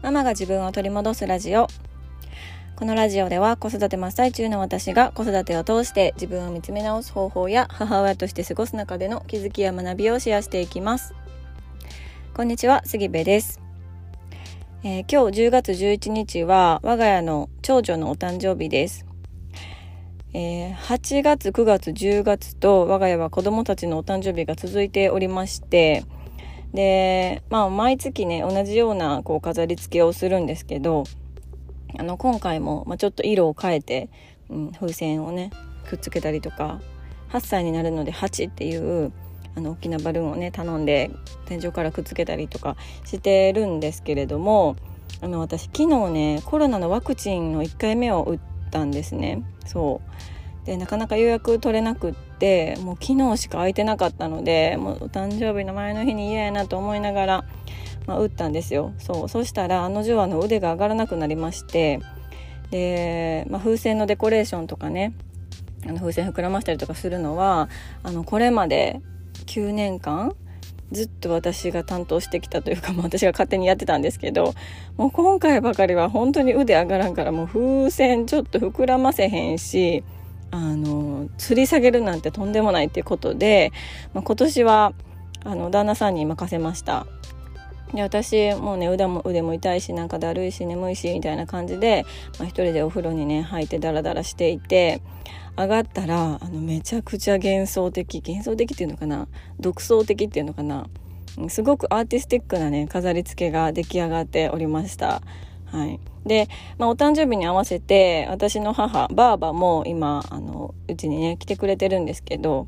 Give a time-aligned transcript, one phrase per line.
[0.00, 1.66] ママが自分を取り戻すラジオ。
[2.76, 11.14] このラジオでは子育て真っ最中の私が子育てを通して自分を見つめ直す方法や母親として過ごす中での気づきや学びをシェアしていきます。
[12.32, 13.60] こんにちは杉部です。
[14.84, 19.04] えー、今日10月11日は我が家の長女のお誕生日です。
[20.32, 26.04] えー、8月、9月、10月と我が家は子供たちのお誕生日が続いておりまして、
[26.72, 31.04] で、まあ毎月ね、同じようなこう飾り付けをするんですけど、
[31.98, 34.10] あの今回も、まあ、ちょっと色を変えて、
[34.50, 35.50] うん、風船をね、
[35.88, 36.80] くっつけたりとか、
[37.30, 39.12] 8歳になるので8っていう
[39.54, 41.10] あの大きなバルーンをね頼んで
[41.46, 44.76] 天井からくっつけたりとかしてるんですけれども
[45.20, 49.42] あの私昨日ねコロナのワクチンの1回目を打ったんですね。
[49.66, 50.37] そう。
[50.68, 57.44] でなかなか予約取れなくってもう昨日しか空いてなかったのでもうお誕生日の前の日に嫌やなと思いながら、
[58.06, 58.92] まあ、打ったんですよ。
[58.98, 59.28] そう。
[59.30, 62.00] そしたらあの女王の腕が上がらなくなりまして
[62.70, 65.14] で、まあ、風船のデコレーションとかね
[65.86, 67.70] あの風船膨らましたりとかするのは
[68.02, 69.00] あのこれまで
[69.46, 70.36] 9年間
[70.92, 74.54] ずっと私が担当してきたというか、もう私が勝手にやってたんですけど、
[74.96, 80.02] もう今回ばかりは本当に腕上がらんから、もう風船ちょっと膨らませへんし、
[80.50, 83.72] あの、吊り下げるなんてとんでもないっていうことで、
[84.14, 84.92] まあ、今年は、
[85.44, 87.06] あの、旦那さんに任せました。
[87.94, 92.04] で私もうね腕も腕も痛いしなんかだるいし眠いしみたいな感じで、
[92.38, 95.00] まあ、一人でお風呂にね入ってダラダラしていて
[95.56, 99.26] 上がったらあのめちゃくちゃ幻想的幻想的っていうのかな？
[99.58, 100.86] 独創的っていうのかな？
[101.48, 105.22] すごくアーティスティックなね飾り付けが出来上がっておりました。
[105.70, 112.66] はい、で、まあ、お誕生日に合わせて私の母ばあばも今あのうちにね来てくれてるんですけど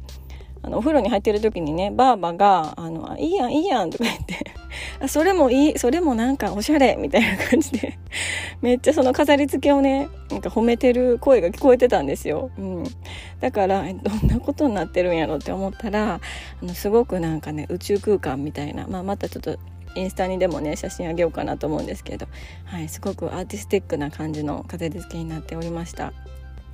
[0.62, 4.45] あのお風呂に入ってる時にねばあばが「あのいいやんいいやん」とか言って
[5.01, 7.98] あそれもいいそれもなんかおしゃれみたいな感じで
[8.61, 12.84] めっちゃその飾り付けをねなんか褒めてる声が聞こえてたんですよ、うん、
[13.41, 16.21] だからどんなことになってるんやろって思ったら
[16.62, 19.56] あのすごくなんかね宇宙空間みたいな、まあ、またちょっと
[19.95, 22.27] インスタにでもね写真あげようかなと思うんですけど、
[22.65, 26.12] はい、すごくアーティスティックな感じの飾り付けになっておりました。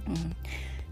[0.09, 0.37] うん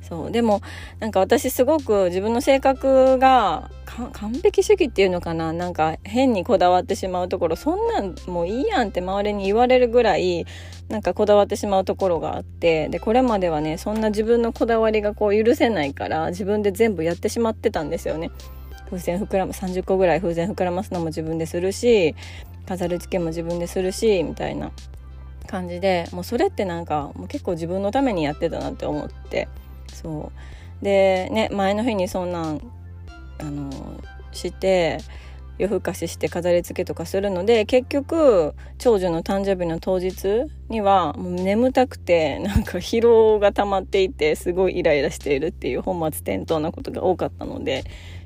[0.04, 0.60] そうでも
[1.00, 3.70] なんか私すごく自分の性格が
[4.12, 10.44] 完璧主義っていうのかななんか変にこだわってしまうところそんなんもういいやんって周りに言われるぐらい
[10.88, 18.30] なんかこだわってしまうところがあってでこれまではねそんな自分のこだわりがこう許せないから自分で全部やってしまってたんですよね。
[18.86, 22.14] 風船膨らむ30個ぐらい風船膨らますのも自分でするし
[22.66, 24.72] 飾り付けも自分でするしみたいな
[25.46, 29.48] 感じでもうそれってなんかもう結構自分のためにやってたなって思って。
[29.92, 30.84] そう。
[30.84, 32.60] でね前の日にそんなん
[33.38, 33.70] あの
[34.32, 34.98] して
[35.56, 47.84] 夜更かしして飾り付けとかするので結局長女の誕生日の当日にはもう眠たくてなんか疲労が溜まっていてすごいイライラしているっていう本末転倒なことが多かったので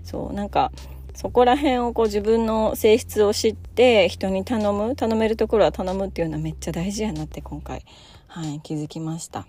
[0.08, 0.72] そうなんか
[1.14, 7.84] そこら辺をこう自分の性質を知って人に頼む頼めるところは頼むっていうのはめっちゃ大事やなって今回、
[8.26, 9.46] はい、気づきました。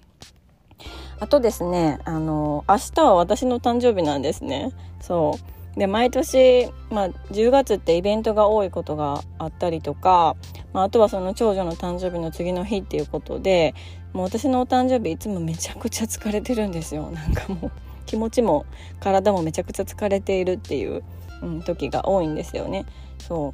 [1.20, 4.72] あとですね、あの、明日は私の誕生日なんですね。
[5.02, 5.38] そ
[5.76, 5.80] う。
[5.80, 10.36] で、毎年、まあ、10月ってイベントが多いことがあったりとか、
[10.74, 13.76] まあ、あとはその長女の誕生日の次の日っていうことで、
[14.14, 17.12] もう私のお誕生日いつもめちゃくちゃ疲れてるんですよ。
[17.12, 17.72] なんかもう、
[18.10, 18.66] 気持ちも
[19.00, 21.04] 体もめちゃくちゃ疲れているっていう、
[21.42, 22.86] うん、時が多いんですよね。
[23.20, 23.54] そ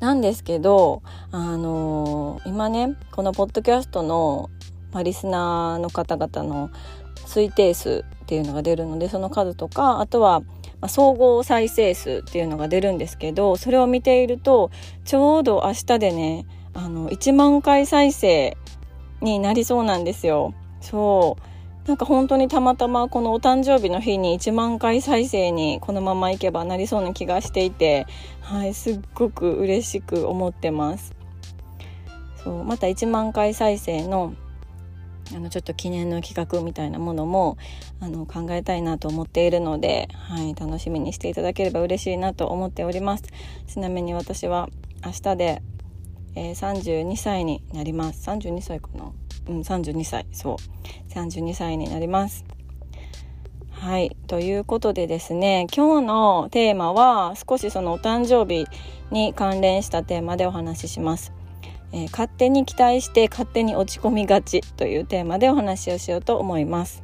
[0.00, 0.04] う。
[0.04, 4.50] なんですけど、あのー、今ね、このポッドキャストの
[4.92, 6.70] ま、リスナーの方々の
[7.26, 10.42] 推定数っていうのが出るのでその数とかあとは、
[10.80, 14.70] ま、総合再生数っていうのが出るんですけどそれを見ていると
[15.04, 18.56] ちょうど明日でねあの1万回再生
[19.20, 20.54] になりそうなんですよ。
[20.80, 21.51] そう
[21.86, 28.06] なんか本当にたまたまこのお誕生日の日に1万回再生にこのままいけばなりそうな気がしていて、
[28.40, 31.12] はい、すっごく嬉しく思ってます。
[32.44, 34.34] そうまた1万回再生の
[35.34, 37.56] あのちょっと記念の企画みたいなものも
[38.00, 43.24] あの考えたいなと思っているので、はい、楽しみにしていただければ嬉しいなと思っております。
[43.66, 44.68] ちなみに私は
[45.04, 45.62] 明日で、
[46.34, 48.28] えー、32歳になります。
[48.28, 49.12] 32歳かな。
[49.48, 52.44] うん32歳そう32歳になります
[53.82, 54.16] はい。
[54.28, 58.64] ということでですね、今日のテーマは少しそのお誕生日
[59.10, 61.32] に関連したテーマでお話しします。
[61.90, 67.02] えー、勝手に期待して勝手に落ち込みがちというテーマでお話をしようと思います。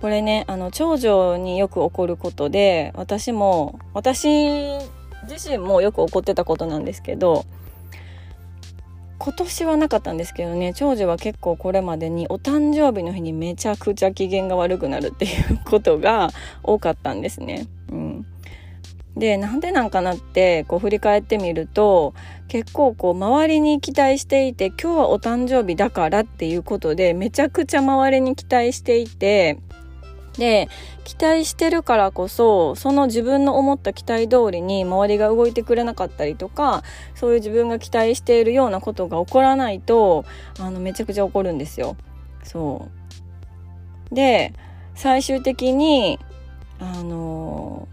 [0.00, 4.28] これねあの長女によく起こることで私も私
[5.28, 7.44] 自身もよく起こってたことなんですけど
[9.26, 16.30] 今年はなかったんですけどね長女は結構これまでにお誕生日の日にめちゃくちゃ機嫌が悪くなるっていうことが
[16.62, 17.66] 多かったんですね。
[17.90, 18.26] うん、
[19.16, 22.14] でなんでなんかなってこう振り返ってみると
[22.46, 29.58] 結構こう周りに期待していて今日はお誕生日だからっていうことでめちゃくちゃ周りに期待していて
[30.38, 30.68] で
[31.04, 36.82] 期待してるからこそその自分の思った期待通りに周りが動いてくれなかったりとか
[37.14, 40.24] そういう自分が期待しているようなことが起こらないと
[40.58, 41.96] あのめちゃくちゃ起こるんですよ。
[42.42, 42.88] そ
[44.12, 44.52] うで
[44.94, 46.18] 最終的に
[46.78, 47.88] あの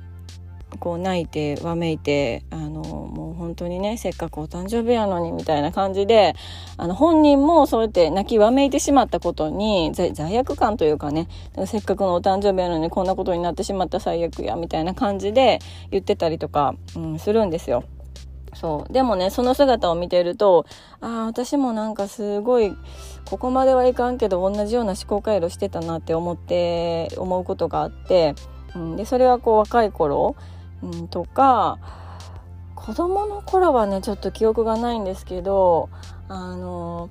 [0.79, 6.35] こう泣いてわめいてあのもう本当にねせっかくお誕生日やのにみたいな感じで
[6.77, 11.27] あの本人もそうやって泣きわめいてしまったことに罪悪感というかね
[11.65, 15.59] せっかくのお誕生日やのにこんなことになってしまった最悪やみたいな感じで
[15.91, 17.83] 言ってたりとか、うん、するんですよ。
[18.55, 20.65] そうでもねその姿を見てると
[21.01, 22.75] ああ私もなんかすごい
[23.25, 28.35] ここまではいかんけど同じような思考回路してたなって思って思うことがあって、
[28.75, 30.35] うん、でそれはこう若い頃
[30.83, 31.79] うん、とか
[32.75, 35.89] 子供の頃はねちょっと記憶がないんですけど
[36.27, 37.09] あの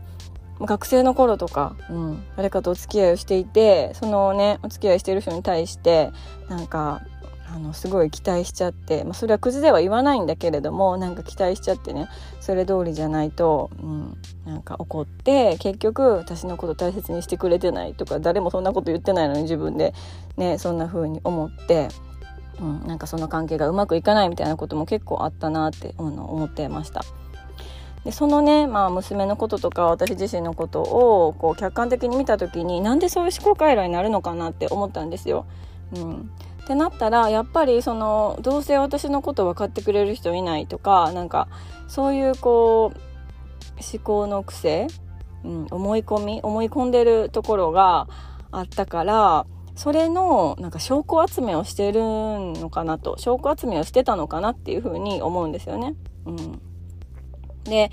[0.60, 6.12] 学生の頃とか、うん、誰かとお付き合いをしていてそのねお付き合いしてる人に対して
[6.48, 7.02] なんか
[7.54, 12.08] あのすごい期待しちゃって、まあ、それはクズでは言わないんだけれどもなんか期待しちゃってね
[12.40, 14.16] それ通りじゃないと、うん、
[14.46, 19.92] なんか怒って結局私のこと大切にしてくれてないとか誰もそんなこと言ってないのに自分で
[20.38, 21.88] ねそんな風に思って
[22.60, 27.02] うん、なんかその関係がうまくいかないみたいなことも結構あったなって思ってました。
[28.04, 35.46] でそのね、まあ、娘のこととか私自身のことをこう客観的に見た時になんでそういう思考回路になるのかなって思ったんですよ。
[35.94, 36.30] うん、
[36.64, 41.48] ってなったらやっぱりそのどうせ私のこと分かってくれる人いないとかなんか
[41.86, 42.98] そういうこう
[43.94, 44.88] 思考の癖、
[45.44, 48.08] うん、思い込み思い込んでるところが
[48.50, 55.94] あったからそれのなんか証拠集めをしてるのかなと証拠集めをしてたのかなっていうふうに思うんですよね。
[56.26, 56.60] うん、
[57.64, 57.90] で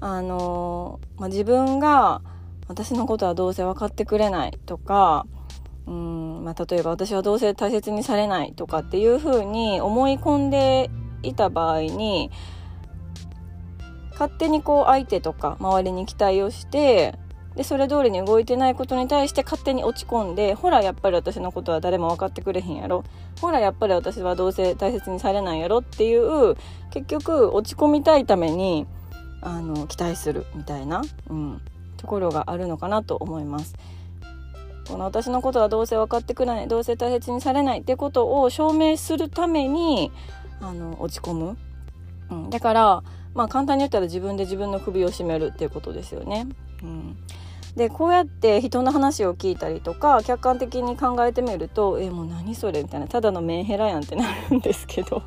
[0.00, 2.22] あのまあ、自分が
[2.68, 5.26] 私のことはどうせ分かってくれないとか
[5.88, 10.90] うんまあ、例えば私はどうせ大切にされないとかっていうふうに思い込んで
[11.22, 12.30] いた場合に
[14.12, 17.14] 勝手にこう相手とか周りに期待をして
[17.58, 23.02] でそれ通りに動いてないことに対して勝手に落ち込んでほらやっぱり私のことは誰も分かってくれへんやろ
[23.40, 26.54] ほらやっぱり私はどうせ大切にされないやろっていう
[26.92, 28.86] 結局落ち込みたいために
[29.40, 31.60] あの期待するみたいな、うん、
[31.96, 33.74] ところがあるのかなと思います。
[34.86, 40.12] この私のことはどうせ分かってくれないどうせ大切にされないってことを証明するために
[40.60, 41.58] あの落ち込む、
[42.30, 43.02] うん、だから
[43.34, 46.46] まあ簡単に言ったら自分で自分の首を絞めるっていうことですよね。
[46.84, 47.16] うん
[47.76, 55.22] でこうやって人の話を聞いたりとか客観的に考えてみると「えもう何それ?」みたいなただのメンヘラやんってなるんですけど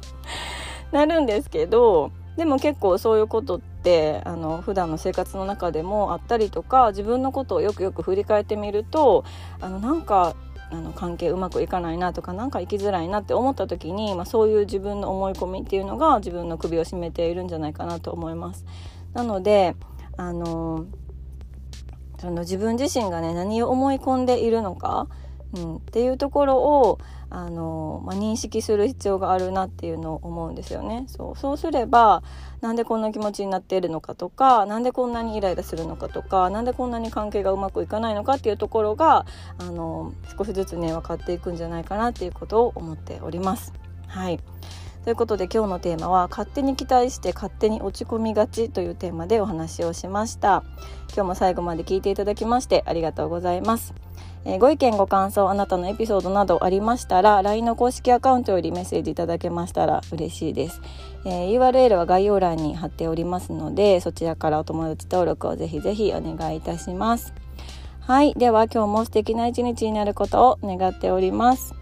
[0.92, 9.24] なるんですけどでも結構そういうことってあの普段の生活の中でもあったりとか自分のことをよくよく振り返ってみると
[9.60, 10.36] あのなんか
[10.72, 18.66] あの関係うまくいかないなとか何か生きづらいなって思った時に、まあ、そういう自分の思い込みっていうのが自分の首を絞めているんじゃないかなと思います。
[19.14, 19.76] なので
[20.18, 20.86] あの
[22.22, 25.08] その自分自身がね何を思い込んでいるのか、
[25.56, 27.00] うん、っていうところを
[27.32, 31.06] あの、まあ、認識する必要があるなっていうのを思うんですよね。
[31.08, 32.22] そうそうすれば
[32.62, 39.26] なんでこんな気持ちになっているのかとか何でこんなにイライラするのかとか何でこんなに関係がうまくいかないのかっていうところが
[39.58, 43.74] あの少しずつね分かっていくんじゃないかなっていうことを思っております。
[44.06, 44.40] はい
[45.04, 50.64] ということで今日のテーマは勝手に期待して勝手に落ち込みがちというテーマでお話をしました。
[51.08, 53.96] 今日も最後まで聞いていただきましてありがとうございます。
[54.46, 60.82] えー、ご意見ご感想あなたのエピソードなどありましたら LINE の公式アカウントよりメッセージいただけましたら嬉しいです、
[61.26, 67.34] えー、URL は概要欄に貼っておりますのでそちらからお友達登録をぜひぜひお願いいたします。
[68.00, 71.81] はいでは今日も素敵な一日になることを願っております。